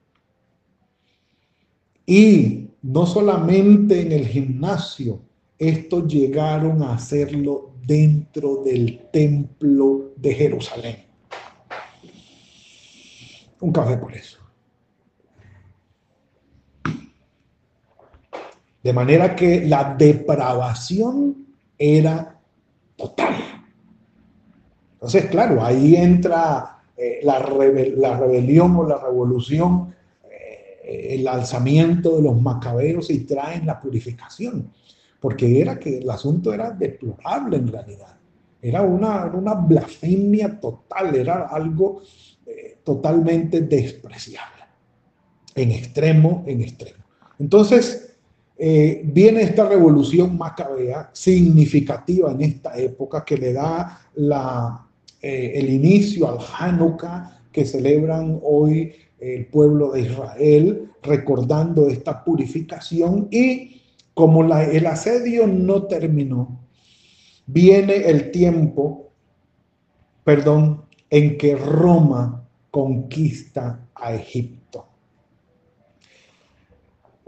Y 2.06 2.70
no 2.82 3.06
solamente 3.06 4.02
en 4.02 4.12
el 4.12 4.28
gimnasio, 4.28 5.20
esto 5.58 6.06
llegaron 6.06 6.84
a 6.84 6.94
hacerlo 6.94 7.72
dentro 7.86 8.64
del 8.64 9.08
templo 9.12 10.12
de 10.16 10.34
Jerusalén. 10.34 11.06
Un 13.62 13.72
café 13.72 13.98
por 13.98 14.14
eso. 14.14 14.40
De 18.84 18.94
manera 18.94 19.36
que 19.36 19.66
la 19.66 19.96
depravación 19.96 21.48
era 21.78 22.40
total. 22.96 23.34
Entonces, 24.94 25.26
claro, 25.26 25.64
ahí 25.64 25.96
entra 25.96 26.84
eh, 26.98 27.20
la, 27.24 27.40
rebelión 27.40 28.76
o 28.76 28.88
la 28.88 28.98
revolución, 28.98 29.94
el 30.88 31.28
alzamiento 31.28 32.18
de 32.18 32.24
los 32.24 32.42
macabeos 32.42 33.10
y 33.10 33.20
traen 33.20 33.66
la 33.66 33.80
purificación 33.80 34.72
porque 35.26 35.60
era 35.60 35.80
que 35.80 35.98
el 35.98 36.10
asunto 36.12 36.54
era 36.54 36.70
deplorable 36.70 37.58
en 37.58 37.68
realidad. 37.68 38.16
Era 38.62 38.84
una, 38.84 39.26
una 39.26 39.56
blasfemia 39.56 40.60
total, 40.60 41.16
era 41.16 41.48
algo, 41.48 42.04
eh, 42.46 42.78
totalmente 42.84 43.62
despreciable, 43.62 44.66
en 45.56 45.72
extremo, 45.72 46.44
en 46.46 46.62
extremo. 46.62 47.04
Entonces, 47.40 48.16
eh, 48.56 49.02
viene 49.04 49.42
esta 49.42 49.68
revolución 49.68 50.38
macabea 50.38 51.10
significativa 51.12 52.32
en 52.32 52.44
esta 52.44 52.78
época 52.78 53.26
que 53.26 53.38
le 53.38 53.54
da 53.54 54.02
la, 54.14 54.88
eh, 55.24 55.54
el 55.56 55.72
inicio 55.72 56.30
al 56.30 56.38
Hanukkah 56.38 57.42
que 57.52 57.66
celebran 57.66 58.40
hoy 58.44 58.94
el 59.34 59.48
pueblo 59.48 59.92
de 59.92 60.02
Israel, 60.02 60.92
recordando 61.02 61.88
esta 61.88 62.24
purificación 62.24 63.28
y 63.32 63.82
como 64.14 64.44
el 64.44 64.86
asedio 64.86 65.48
no 65.48 65.84
terminó, 65.84 66.60
viene 67.48 67.96
el 68.10 68.32
tiempo, 68.32 69.12
perdón, 70.24 70.86
en 71.10 71.38
que 71.38 71.56
Roma 71.56 72.48
conquista 72.72 73.88
a 73.96 74.14
Egipto. 74.14 74.86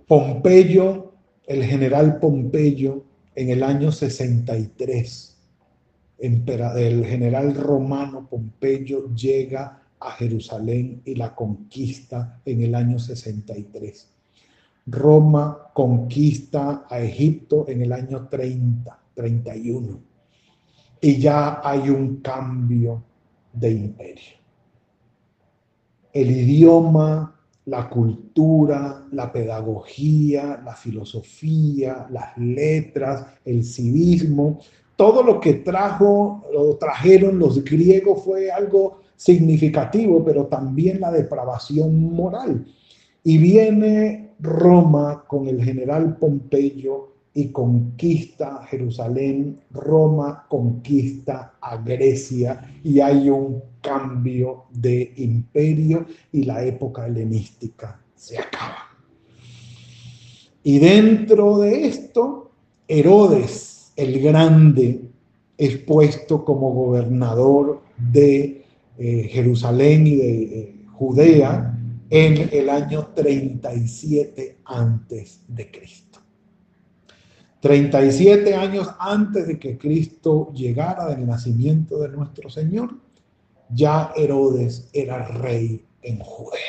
Pompeyo, 0.07 1.13
el 1.45 1.63
general 1.63 2.19
Pompeyo, 2.19 3.03
en 3.35 3.49
el 3.49 3.63
año 3.63 3.91
63, 3.91 5.37
el 6.19 7.05
general 7.05 7.55
romano 7.55 8.27
Pompeyo 8.27 9.13
llega 9.13 9.86
a 9.99 10.11
Jerusalén 10.11 11.01
y 11.05 11.15
la 11.15 11.33
conquista 11.35 12.41
en 12.45 12.61
el 12.61 12.75
año 12.75 12.99
63. 12.99 14.13
Roma 14.87 15.69
conquista 15.73 16.85
a 16.89 16.99
Egipto 16.99 17.65
en 17.67 17.81
el 17.81 17.91
año 17.91 18.27
30, 18.27 18.99
31. 19.13 19.99
Y 21.01 21.17
ya 21.17 21.61
hay 21.63 21.89
un 21.89 22.17
cambio 22.21 23.03
de 23.53 23.71
imperio 23.71 24.37
el 26.21 26.31
idioma, 26.31 27.35
la 27.65 27.89
cultura, 27.89 29.05
la 29.11 29.31
pedagogía, 29.31 30.59
la 30.65 30.73
filosofía, 30.73 32.07
las 32.09 32.35
letras, 32.37 33.27
el 33.45 33.63
civismo, 33.63 34.59
todo 34.95 35.21
lo 35.21 35.39
que 35.39 35.55
trajo 35.55 36.43
o 36.55 36.75
trajeron 36.77 37.37
los 37.37 37.63
griegos 37.63 38.23
fue 38.23 38.49
algo 38.49 39.01
significativo, 39.17 40.23
pero 40.23 40.45
también 40.45 41.01
la 41.01 41.11
depravación 41.11 42.13
moral. 42.13 42.65
Y 43.23 43.37
viene 43.39 44.29
Roma 44.39 45.25
con 45.27 45.47
el 45.47 45.61
general 45.61 46.17
Pompeyo 46.17 47.09
y 47.33 47.49
conquista 47.49 48.63
Jerusalén, 48.69 49.59
Roma 49.71 50.45
conquista 50.47 51.53
a 51.59 51.77
Grecia 51.77 52.79
y 52.83 52.99
hay 52.99 53.29
un 53.29 53.61
cambio 53.81 54.65
de 54.71 55.13
imperio 55.17 56.05
y 56.31 56.43
la 56.43 56.63
época 56.63 57.05
helenística 57.05 57.99
se 58.15 58.39
acaba. 58.39 58.87
Y 60.63 60.79
dentro 60.79 61.59
de 61.59 61.87
esto, 61.87 62.51
Herodes 62.87 63.91
el 63.95 64.21
Grande 64.21 65.01
es 65.57 65.77
puesto 65.77 66.45
como 66.45 66.71
gobernador 66.71 67.81
de 67.97 68.66
eh, 68.97 69.27
Jerusalén 69.31 70.07
y 70.07 70.15
de 70.15 70.43
eh, 70.43 70.85
Judea 70.93 71.77
en 72.09 72.49
el 72.51 72.69
año 72.69 73.07
37 73.13 74.59
antes 74.65 75.41
de 75.47 75.69
Cristo. 75.71 76.19
37 77.59 78.55
años 78.55 78.89
antes 78.99 79.47
de 79.47 79.59
que 79.59 79.77
Cristo 79.77 80.51
llegara 80.53 81.07
del 81.07 81.25
nacimiento 81.25 81.99
de 81.99 82.09
nuestro 82.09 82.49
Señor, 82.49 82.95
ya 83.69 84.11
Herodes 84.15 84.89
era 84.93 85.27
rey 85.27 85.83
en 86.01 86.19
Judea. 86.19 86.61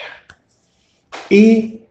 Y 1.30 1.82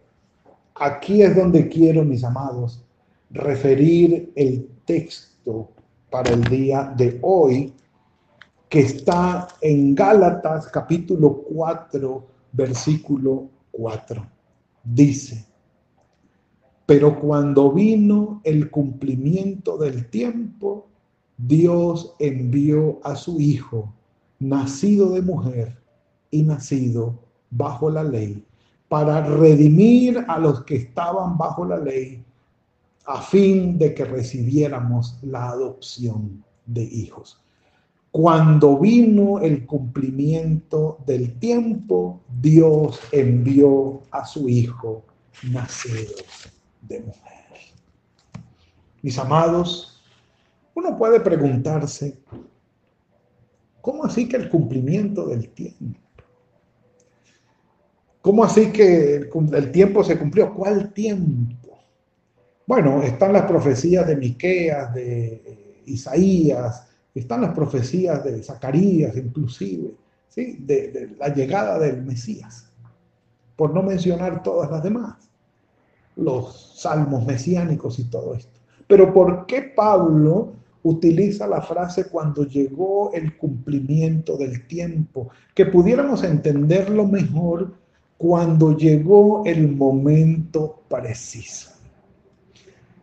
aquí 0.74 1.22
es 1.22 1.34
donde 1.36 1.68
quiero, 1.68 2.04
mis 2.04 2.24
amados, 2.24 2.84
referir 3.30 4.32
el 4.34 4.68
texto 4.84 5.70
para 6.10 6.32
el 6.32 6.42
día 6.44 6.92
de 6.96 7.18
hoy, 7.22 7.72
que 8.68 8.80
está 8.80 9.48
en 9.60 9.94
Gálatas 9.94 10.68
capítulo 10.68 11.42
4, 11.42 12.26
versículo 12.52 13.48
4. 13.70 14.26
Dice, 14.84 15.46
pero 16.84 17.18
cuando 17.18 17.72
vino 17.72 18.40
el 18.44 18.70
cumplimiento 18.70 19.78
del 19.78 20.08
tiempo, 20.10 20.86
Dios 21.36 22.14
envió 22.18 23.00
a 23.04 23.14
su 23.14 23.40
Hijo, 23.40 23.94
nacido 24.38 25.10
de 25.10 25.22
mujer 25.22 25.78
y 26.30 26.42
nacido 26.42 27.18
bajo 27.50 27.90
la 27.90 28.02
ley, 28.02 28.44
para 28.88 29.22
redimir 29.22 30.24
a 30.28 30.38
los 30.38 30.64
que 30.64 30.76
estaban 30.76 31.38
bajo 31.38 31.64
la 31.64 31.78
ley, 31.78 32.24
a 33.06 33.22
fin 33.22 33.78
de 33.78 33.94
que 33.94 34.04
recibiéramos 34.04 35.18
la 35.22 35.50
adopción 35.50 36.44
de 36.66 36.82
hijos. 36.82 37.42
Cuando 38.10 38.78
vino 38.78 39.38
el 39.40 39.66
cumplimiento 39.66 40.98
del 41.06 41.38
tiempo, 41.38 42.22
Dios 42.40 43.00
envió 43.12 44.02
a 44.10 44.24
su 44.24 44.48
Hijo 44.48 45.04
nacido 45.50 46.14
de 46.82 47.00
mujer. 47.00 47.44
Mis 49.02 49.18
amados, 49.18 50.02
uno 50.74 50.96
puede 50.96 51.20
preguntarse, 51.20 52.18
¿cómo 53.80 54.04
así 54.04 54.28
que 54.28 54.36
el 54.36 54.48
cumplimiento 54.48 55.26
del 55.26 55.50
tiempo? 55.50 55.98
¿Cómo 58.20 58.44
así 58.44 58.72
que 58.72 59.30
el, 59.52 59.72
tiempo 59.72 60.02
se 60.02 60.18
cumplió? 60.18 60.52
¿Cuál 60.54 60.92
tiempo? 60.92 61.78
Bueno, 62.66 63.02
están 63.02 63.32
las 63.32 63.44
profecías 63.44 64.06
de 64.06 64.16
Miqueas, 64.16 64.92
de 64.92 65.26
eh, 65.26 65.82
Isaías, 65.86 66.87
están 67.18 67.42
las 67.42 67.54
profecías 67.54 68.24
de 68.24 68.42
Zacarías 68.42 69.16
inclusive, 69.16 69.94
¿sí? 70.28 70.56
de 70.60 71.14
la 71.18 71.28
llegada 71.34 71.78
del 71.78 72.02
Mesías, 72.04 72.70
por 73.56 73.74
no 73.74 73.82
mencionar 73.82 74.42
todas 74.42 74.70
las 74.70 74.82
demás 74.82 75.28
los 76.18 76.74
salmos 76.76 77.24
mesiánicos 77.24 77.98
y 77.98 78.04
todo 78.04 78.34
esto. 78.34 78.60
Pero 78.86 79.12
¿por 79.12 79.46
qué 79.46 79.62
Pablo 79.62 80.52
utiliza 80.82 81.46
la 81.46 81.62
frase 81.62 82.08
cuando 82.08 82.44
llegó 82.44 83.12
el 83.12 83.36
cumplimiento 83.36 84.36
del 84.36 84.66
tiempo? 84.66 85.30
Que 85.54 85.66
pudiéramos 85.66 86.24
entenderlo 86.24 87.06
mejor 87.06 87.72
cuando 88.16 88.76
llegó 88.76 89.44
el 89.46 89.68
momento 89.76 90.82
preciso. 90.88 91.70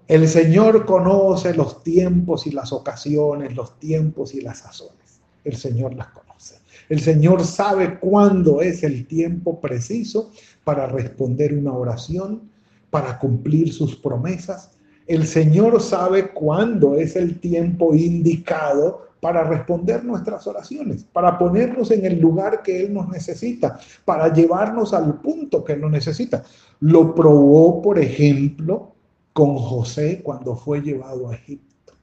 El 0.07 0.27
Señor 0.27 0.85
conoce 0.85 1.55
los 1.55 1.81
tiempos 1.81 2.45
y 2.45 2.51
las 2.51 2.71
ocasiones, 2.71 3.55
los 3.55 3.79
tiempos 3.79 4.35
y 4.35 4.41
las 4.41 4.59
sazones. 4.59 5.21
El 5.43 5.55
Señor 5.55 5.95
las 5.95 6.07
conoce. 6.09 6.59
El 6.89 6.99
Señor 6.99 7.43
sabe 7.43 7.97
cuándo 7.99 8.61
es 8.61 8.83
el 8.83 9.07
tiempo 9.07 9.59
preciso 9.59 10.29
para 10.63 10.85
responder 10.85 11.55
una 11.55 11.73
oración, 11.73 12.51
para 12.91 13.17
cumplir 13.17 13.73
sus 13.73 13.95
promesas. 13.95 14.69
El 15.07 15.25
Señor 15.25 15.81
sabe 15.81 16.29
cuándo 16.29 16.95
es 16.95 17.15
el 17.15 17.39
tiempo 17.39 17.95
indicado 17.95 19.07
para 19.21 19.43
responder 19.43 20.05
nuestras 20.05 20.45
oraciones, 20.45 21.03
para 21.03 21.39
ponernos 21.39 21.89
en 21.89 22.05
el 22.05 22.19
lugar 22.19 22.61
que 22.61 22.81
Él 22.81 22.93
nos 22.93 23.09
necesita, 23.09 23.79
para 24.03 24.31
llevarnos 24.31 24.93
al 24.93 25.19
punto 25.21 25.63
que 25.63 25.73
Él 25.73 25.81
nos 25.81 25.91
necesita. 25.91 26.43
Lo 26.79 27.15
probó, 27.15 27.81
por 27.81 27.97
ejemplo, 27.97 28.94
con 29.35 29.57
José 29.57 30.21
cuando 30.23 30.55
fue 30.55 30.79
llevado 30.79 31.29
a 31.29 31.35
Egipto. 31.35 31.93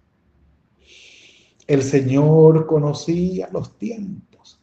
El 1.67 1.83
Señor 1.83 2.67
conocía 2.67 3.49
los 3.51 3.79
tiempos 3.79 4.61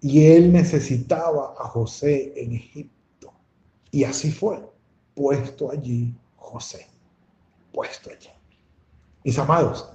y 0.00 0.24
Él 0.26 0.52
necesitaba 0.52 1.56
a 1.58 1.64
José 1.64 2.32
en 2.36 2.52
Egipto. 2.52 3.32
Y 3.90 4.04
así 4.04 4.30
fue 4.30 4.64
puesto 5.16 5.72
allí 5.72 6.14
José, 6.36 6.86
puesto 7.72 8.10
allí. 8.10 8.30
Mis 9.24 9.36
amados, 9.36 9.90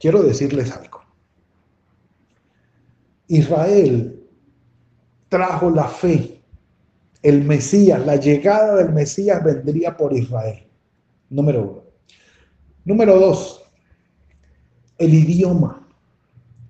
quiero 0.00 0.22
decirles 0.22 0.72
algo. 0.72 1.02
Israel 3.26 4.26
trajo 5.28 5.68
la 5.68 5.88
fe, 5.88 6.40
el 7.20 7.44
Mesías, 7.44 8.00
la 8.06 8.16
llegada 8.16 8.76
del 8.76 8.94
Mesías 8.94 9.44
vendría 9.44 9.94
por 9.94 10.14
Israel. 10.14 10.67
Número 11.30 11.62
uno. 11.62 11.82
Número 12.84 13.18
dos, 13.18 13.62
el 14.96 15.12
idioma. 15.12 15.86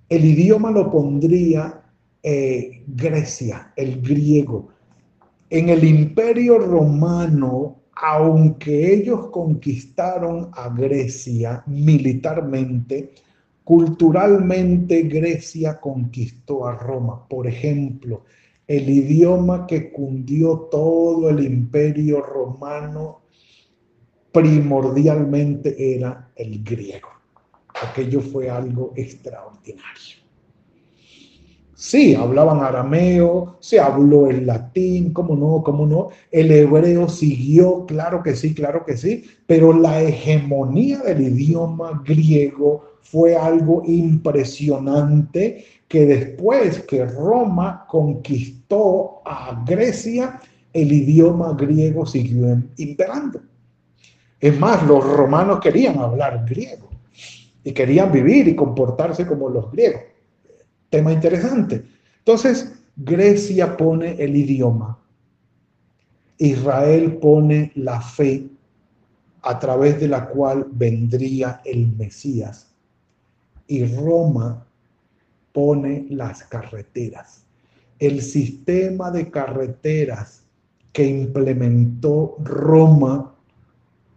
El 0.09 0.25
idioma 0.25 0.71
lo 0.71 0.91
pondría 0.91 1.81
eh, 2.21 2.83
Grecia, 2.87 3.71
el 3.75 4.01
griego. 4.01 4.69
En 5.49 5.69
el 5.69 5.83
imperio 5.83 6.59
romano, 6.59 7.83
aunque 7.93 8.93
ellos 8.93 9.27
conquistaron 9.27 10.49
a 10.53 10.69
Grecia 10.69 11.63
militarmente, 11.67 13.13
culturalmente 13.63 15.03
Grecia 15.03 15.79
conquistó 15.79 16.67
a 16.67 16.75
Roma. 16.75 17.27
Por 17.27 17.47
ejemplo, 17.47 18.23
el 18.67 18.89
idioma 18.89 19.65
que 19.65 19.91
cundió 19.91 20.67
todo 20.71 21.29
el 21.29 21.43
imperio 21.45 22.21
romano 22.21 23.21
primordialmente 24.31 25.95
era 25.95 26.31
el 26.35 26.63
griego. 26.63 27.09
Aquello 27.81 28.21
fue 28.21 28.49
algo 28.49 28.93
extraordinario. 28.95 30.19
Sí, 31.81 32.13
hablaban 32.13 32.61
arameo, 32.61 33.55
se 33.61 33.79
habló 33.79 34.29
el 34.29 34.45
latín, 34.45 35.13
cómo 35.13 35.33
no, 35.33 35.63
cómo 35.63 35.87
no. 35.87 36.09
El 36.29 36.51
hebreo 36.51 37.07
siguió, 37.07 37.85
claro 37.85 38.21
que 38.21 38.35
sí, 38.35 38.53
claro 38.53 38.83
que 38.85 38.97
sí, 38.97 39.23
pero 39.47 39.71
la 39.71 40.01
hegemonía 40.01 40.99
del 40.99 41.21
idioma 41.21 42.03
griego 42.05 42.83
fue 43.01 43.37
algo 43.37 43.81
impresionante 43.85 45.63
que 45.87 46.05
después 46.05 46.81
que 46.81 47.05
Roma 47.05 47.85
conquistó 47.87 49.21
a 49.23 49.63
Grecia, 49.65 50.37
el 50.73 50.91
idioma 50.91 51.53
griego 51.53 52.05
siguió 52.05 52.61
imperando. 52.75 53.39
Es 54.39 54.57
más, 54.57 54.85
los 54.85 55.03
romanos 55.03 55.59
querían 55.59 55.99
hablar 55.99 56.45
griego 56.47 56.89
y 57.63 57.71
querían 57.73 58.11
vivir 58.11 58.47
y 58.47 58.55
comportarse 58.55 59.27
como 59.27 59.49
los 59.49 59.71
griegos. 59.71 60.01
Tema 60.89 61.11
interesante. 61.11 61.83
Entonces, 62.19 62.73
Grecia 62.95 63.77
pone 63.77 64.21
el 64.21 64.35
idioma, 64.35 64.99
Israel 66.37 67.17
pone 67.17 67.71
la 67.75 68.01
fe 68.01 68.49
a 69.41 69.59
través 69.59 69.99
de 69.99 70.07
la 70.07 70.27
cual 70.27 70.67
vendría 70.69 71.61
el 71.65 71.95
Mesías 71.95 72.73
y 73.67 73.85
Roma 73.85 74.65
pone 75.53 76.07
las 76.09 76.43
carreteras. 76.43 77.45
El 77.99 78.21
sistema 78.21 79.11
de 79.11 79.29
carreteras 79.29 80.43
que 80.91 81.05
implementó 81.05 82.35
Roma, 82.43 83.35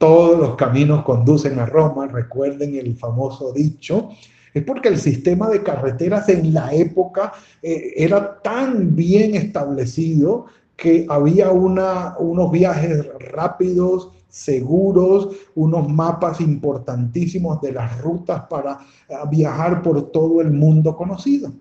todos 0.03 0.37
los 0.37 0.57
caminos 0.57 1.05
conducen 1.05 1.61
a 1.61 1.67
Roma, 1.67 2.09
recuerden 2.09 2.75
el 2.75 2.97
famoso 2.97 3.53
dicho, 3.53 4.09
es 4.53 4.65
porque 4.65 4.88
el 4.88 4.99
sistema 4.99 5.49
de 5.49 5.62
carreteras 5.62 6.29
en 6.29 6.53
la 6.53 6.75
época 6.75 7.33
eh, 7.62 7.93
era 7.97 8.43
tan 8.43 8.97
bien 8.97 9.37
establecido 9.37 10.47
que 10.75 11.07
había 11.09 11.53
unos 11.53 12.51
viajes 12.51 13.07
rápidos, 13.31 14.11
seguros, 14.29 15.37
unos 15.55 15.88
mapas 15.88 16.41
importantísimos 16.41 17.61
de 17.61 17.71
las 17.71 18.01
rutas 18.01 18.43
para 18.51 18.81
eh, 19.09 19.15
viajar 19.31 19.83
por 19.83 20.11
todo 20.11 20.41
el 20.41 20.51
mundo 20.51 20.97
conocido. 20.97 21.53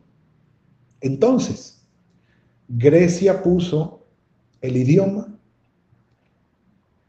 Entonces, 1.00 1.86
Grecia 2.68 3.44
puso 3.44 4.00
el 4.62 4.78
idioma, 4.78 5.28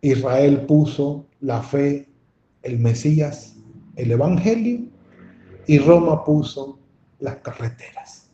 Israel 0.05 0.67
puso 0.67 1.29
la 1.39 1.63
fe, 1.63 2.09
el 2.63 2.81
Mesías, 2.81 3.55
el 3.95 4.11
Evangelio, 4.11 4.81
y 5.69 5.79
Roma 5.79 6.25
puso 6.25 6.81
las 7.21 7.37
carreteras. 7.37 8.29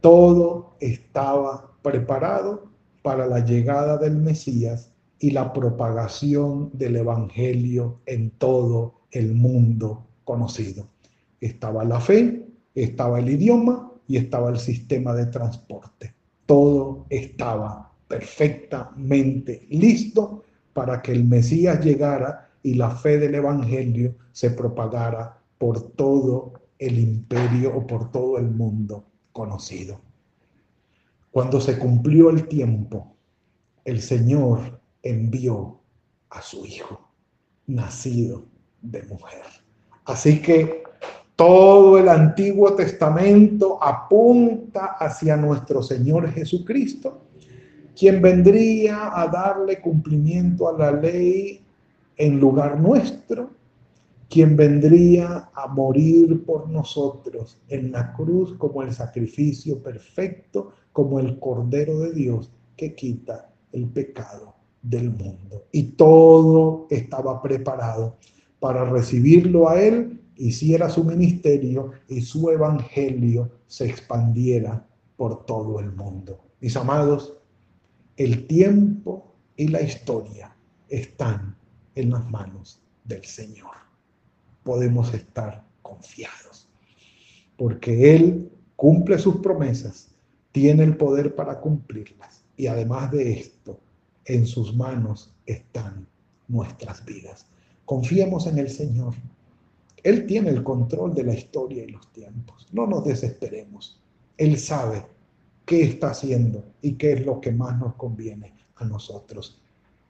Todo 0.00 0.74
estaba 0.80 1.70
preparado 1.80 2.72
para 3.02 3.28
la 3.28 3.38
llegada 3.38 3.98
del 3.98 4.16
Mesías 4.16 4.90
y 5.20 5.30
la 5.30 5.52
propagación 5.52 6.70
del 6.72 6.96
Evangelio 6.96 8.00
en 8.06 8.30
todo 8.32 9.02
el 9.12 9.34
mundo 9.34 10.08
conocido. 10.24 10.88
Estaba 11.40 11.84
la 11.84 12.00
fe, 12.00 12.48
estaba 12.74 13.20
el 13.20 13.30
idioma 13.30 13.92
y 14.08 14.16
estaba 14.16 14.50
el 14.50 14.58
sistema 14.58 15.14
de 15.14 15.26
transporte. 15.26 16.14
Todo 16.46 17.06
estaba 17.10 17.92
perfectamente 18.08 19.64
listo 19.70 20.42
para 20.72 21.02
que 21.02 21.12
el 21.12 21.24
Mesías 21.24 21.84
llegara 21.84 22.50
y 22.62 22.74
la 22.74 22.90
fe 22.90 23.18
del 23.18 23.34
Evangelio 23.34 24.14
se 24.32 24.50
propagara 24.50 25.38
por 25.58 25.92
todo 25.92 26.52
el 26.78 26.98
imperio 26.98 27.76
o 27.76 27.86
por 27.86 28.10
todo 28.10 28.38
el 28.38 28.50
mundo 28.50 29.04
conocido. 29.32 30.00
Cuando 31.30 31.60
se 31.60 31.78
cumplió 31.78 32.30
el 32.30 32.48
tiempo, 32.48 33.16
el 33.84 34.00
Señor 34.00 34.80
envió 35.02 35.80
a 36.30 36.42
su 36.42 36.64
Hijo, 36.64 37.10
nacido 37.66 38.46
de 38.82 39.02
mujer. 39.04 39.42
Así 40.04 40.40
que 40.40 40.82
todo 41.36 41.98
el 41.98 42.08
Antiguo 42.08 42.74
Testamento 42.74 43.82
apunta 43.82 44.96
hacia 44.98 45.36
nuestro 45.36 45.82
Señor 45.82 46.30
Jesucristo, 46.32 47.27
quien 47.98 48.22
vendría 48.22 49.10
a 49.20 49.26
darle 49.26 49.80
cumplimiento 49.80 50.68
a 50.68 50.78
la 50.78 50.92
ley 50.92 51.64
en 52.16 52.38
lugar 52.38 52.78
nuestro 52.80 53.50
quien 54.28 54.56
vendría 54.56 55.50
a 55.54 55.66
morir 55.68 56.44
por 56.44 56.68
nosotros 56.68 57.58
en 57.68 57.92
la 57.92 58.12
cruz 58.12 58.54
como 58.58 58.82
el 58.82 58.92
sacrificio 58.92 59.82
perfecto, 59.82 60.72
como 60.92 61.18
el 61.18 61.38
Cordero 61.38 62.00
de 62.00 62.12
Dios 62.12 62.52
que 62.76 62.94
quita 62.94 63.50
el 63.72 63.88
pecado 63.88 64.54
del 64.82 65.10
mundo. 65.10 65.64
Y 65.72 65.92
todo 65.92 66.86
estaba 66.90 67.40
preparado 67.40 68.16
para 68.60 68.84
recibirlo 68.84 69.68
a 69.68 69.80
Él, 69.80 70.20
hiciera 70.36 70.90
su 70.90 71.04
ministerio 71.04 71.92
y 72.06 72.20
su 72.20 72.50
evangelio 72.50 73.50
se 73.66 73.86
expandiera 73.86 74.86
por 75.16 75.46
todo 75.46 75.80
el 75.80 75.90
mundo. 75.92 76.38
Mis 76.60 76.76
amados, 76.76 77.34
el 78.18 78.46
tiempo 78.46 79.34
y 79.56 79.68
la 79.68 79.80
historia 79.80 80.54
están 80.88 81.56
en 81.94 82.10
las 82.10 82.28
manos 82.30 82.82
del 83.04 83.24
Señor 83.24 83.88
podemos 84.68 85.14
estar 85.14 85.64
confiados, 85.80 86.68
porque 87.56 88.14
Él 88.14 88.52
cumple 88.76 89.18
sus 89.18 89.36
promesas, 89.36 90.10
tiene 90.52 90.84
el 90.84 90.94
poder 90.94 91.34
para 91.34 91.58
cumplirlas 91.58 92.44
y 92.54 92.66
además 92.66 93.10
de 93.10 93.32
esto, 93.32 93.80
en 94.26 94.46
sus 94.46 94.76
manos 94.76 95.32
están 95.46 96.06
nuestras 96.48 97.02
vidas. 97.06 97.46
Confiemos 97.86 98.46
en 98.46 98.58
el 98.58 98.68
Señor. 98.68 99.14
Él 100.02 100.26
tiene 100.26 100.50
el 100.50 100.62
control 100.62 101.14
de 101.14 101.24
la 101.24 101.32
historia 101.32 101.84
y 101.84 101.88
los 101.90 102.12
tiempos. 102.12 102.66
No 102.70 102.86
nos 102.86 103.06
desesperemos. 103.06 103.98
Él 104.36 104.58
sabe 104.58 105.02
qué 105.68 105.82
está 105.82 106.12
haciendo 106.12 106.64
y 106.80 106.94
qué 106.94 107.12
es 107.12 107.26
lo 107.26 107.42
que 107.42 107.52
más 107.52 107.78
nos 107.78 107.94
conviene 107.96 108.54
a 108.76 108.86
nosotros. 108.86 109.60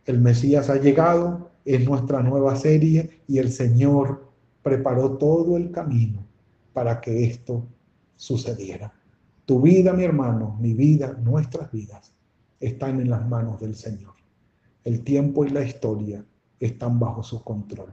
El 0.07 0.21
Mesías 0.21 0.71
ha 0.71 0.77
llegado, 0.77 1.51
es 1.65 1.85
nuestra 1.85 2.23
nueva 2.23 2.55
serie 2.55 3.23
y 3.27 3.39
el 3.39 3.51
Señor 3.51 4.31
preparó 4.63 5.19
todo 5.19 5.57
el 5.57 5.73
camino 5.73 6.25
para 6.73 7.01
que 7.01 7.25
esto 7.25 7.67
sucediera. 8.15 8.95
Tu 9.47 9.61
vida, 9.61 9.93
mi 9.93 10.05
hermano, 10.05 10.57
mi 10.61 10.75
vida, 10.75 11.19
nuestras 11.25 11.73
vidas 11.73 12.13
están 12.61 13.01
en 13.01 13.11
las 13.11 13.29
manos 13.29 13.61
del 13.61 13.75
Señor. 13.75 14.15
El 14.85 15.03
tiempo 15.03 15.45
y 15.45 15.51
la 15.51 15.65
historia 15.65 16.25
están 16.61 17.01
bajo 17.01 17.25
su 17.25 17.43
control. 17.43 17.93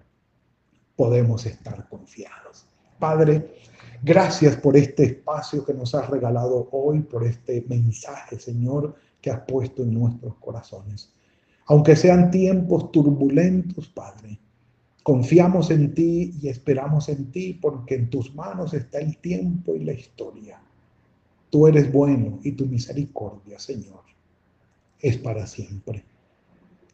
Podemos 0.95 1.47
estar 1.47 1.89
confiados. 1.89 2.67
Padre, 2.99 3.55
gracias 4.03 4.55
por 4.57 4.77
este 4.77 5.03
espacio 5.03 5.65
que 5.65 5.73
nos 5.73 5.93
has 5.95 6.09
regalado 6.09 6.69
hoy, 6.71 7.01
por 7.01 7.25
este 7.25 7.65
mensaje, 7.67 8.39
Señor, 8.39 8.95
que 9.21 9.31
has 9.31 9.41
puesto 9.41 9.83
en 9.83 9.93
nuestros 9.93 10.35
corazones. 10.35 11.11
Aunque 11.67 11.95
sean 11.95 12.29
tiempos 12.31 12.91
turbulentos, 12.91 13.87
Padre, 13.87 14.39
Confiamos 15.05 15.69
en 15.69 15.93
ti 15.93 16.33
y 16.41 16.47
esperamos 16.47 17.09
en 17.09 17.29
ti 17.29 17.53
porque 17.61 17.93
en 17.93 18.09
tus 18.09 18.33
manos 18.33 18.73
está 18.73 18.97
el 18.97 19.17
tiempo 19.17 19.75
y 19.75 19.83
la 19.83 19.93
historia. 19.93 20.59
Tú 21.51 21.67
eres 21.67 21.91
bueno 21.91 22.39
y 22.41 22.53
tu 22.53 22.65
misericordia, 22.65 23.59
Señor, 23.59 24.01
es 24.99 25.19
para 25.19 25.45
siempre. 25.45 26.03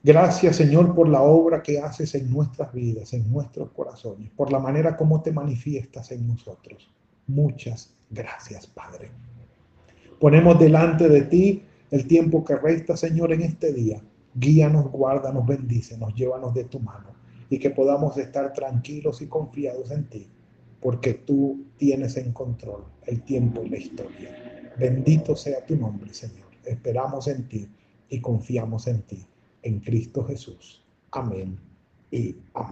Gracias, 0.04 0.56
Señor, 0.56 0.96
por 0.96 1.08
la 1.08 1.22
obra 1.22 1.62
que 1.62 1.80
haces 1.80 2.16
en 2.16 2.32
nuestras 2.32 2.74
vidas, 2.74 3.14
en 3.14 3.32
nuestros 3.32 3.70
corazones, 3.72 4.32
por 4.32 4.52
la 4.52 4.58
manera 4.58 4.98
como 4.98 5.22
te 5.22 5.32
manifiestas 5.32 6.12
en 6.12 6.28
nosotros. 6.28 6.92
Muchas 7.28 7.94
gracias, 8.10 8.66
Padre. 8.66 9.12
Ponemos 10.20 10.60
delante 10.60 11.08
de 11.08 11.22
ti 11.24 11.64
el 11.92 12.08
tiempo 12.08 12.44
que 12.44 12.56
resta, 12.56 12.98
Señor, 12.98 13.32
en 13.32 13.42
este 13.42 13.74
día. 13.74 14.02
Guíanos, 14.34 14.92
guárdanos, 14.92 15.46
bendícenos, 15.46 16.16
llévanos 16.16 16.54
de 16.54 16.64
tu 16.64 16.80
mano 16.80 17.12
y 17.50 17.60
que 17.60 17.70
podamos 17.70 18.18
estar 18.18 18.54
tranquilos 18.54 19.22
y 19.22 19.28
confiados 19.28 19.92
en 19.92 20.06
ti, 20.06 20.28
porque 20.80 21.14
tú 21.14 21.66
tienes 21.78 22.18
en 22.18 22.32
control 22.32 22.86
el 23.06 23.22
tiempo 23.24 23.62
y 23.62 23.70
la 23.70 23.78
historia. 23.78 24.72
Bendito 24.80 25.36
sea 25.36 25.64
tu 25.66 25.76
nombre, 25.76 26.14
Señor. 26.14 26.48
Esperamos 26.64 27.28
en 27.28 27.48
ti 27.48 27.70
y 28.10 28.22
confiamos 28.22 28.88
en 28.88 29.02
ti, 29.02 29.26
en 29.64 29.80
Cristo 29.80 30.24
Jesús. 30.26 30.84
Amén 31.12 31.60
y 32.12 32.36
amén. 32.54 32.70